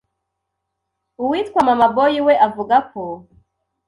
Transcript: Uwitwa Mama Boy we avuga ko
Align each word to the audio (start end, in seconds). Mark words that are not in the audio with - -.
Uwitwa 1.23 1.59
Mama 1.67 1.87
Boy 1.95 2.15
we 2.25 2.33
avuga 2.47 2.75
ko 2.91 3.01